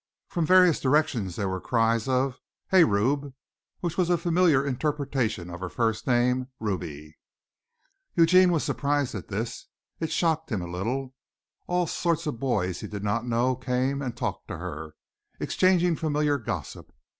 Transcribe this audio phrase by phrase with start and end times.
[0.29, 2.39] From various directions there were cries of
[2.71, 2.83] "Hey!
[2.83, 3.35] Rube!"
[3.81, 7.17] which was a familiar interpretation of her first name, Ruby.
[8.15, 9.67] Eugene was surprised at this
[9.99, 11.13] it shocked him a little.
[11.67, 14.95] All sorts of boys he did not know came and talked to her,
[15.39, 16.91] exchanging familiar gossip.